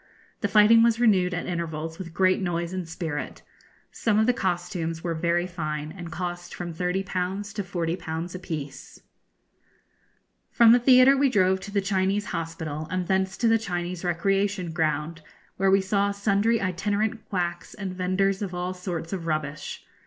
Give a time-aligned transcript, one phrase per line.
[0.39, 3.43] The fighting was renewed at intervals with great noise and spirit.
[3.91, 7.03] Some of the costumes were very fine, and cost from 30_l_.
[7.53, 8.33] to 40_l_.
[8.33, 8.33] apiece.
[8.33, 13.05] [Illustration: On the Pearl River.] From the theatre we drove to the Chinese hospital, and
[13.05, 15.21] thence to the Chinese recreation ground,
[15.57, 19.85] where we saw sundry itinerant quacks and vendors of all sorts of rubbish.